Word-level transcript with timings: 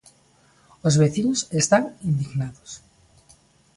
Os 0.87 0.95
veciños 1.01 1.39
están 1.61 1.83
indignados. 2.09 2.71